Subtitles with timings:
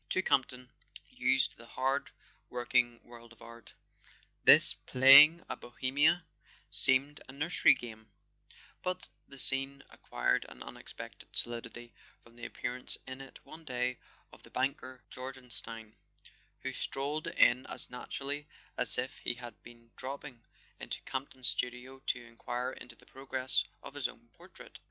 [0.09, 0.71] To Campton,
[1.11, 2.09] used to the hard
[2.49, 3.75] working world of art,
[4.43, 6.25] this playing at Bohemia
[6.71, 8.07] seemed a nursery game;
[8.81, 11.93] but the scene acquired an unexpected solidity
[12.23, 13.99] from the appearance in it, one day,
[14.33, 15.95] of the banker Jorgenstein,
[16.63, 18.47] who strolled in as naturally
[18.79, 20.43] as if he had been dropping
[20.79, 24.79] into Campton's studio to enquire into the progress of his own portrait.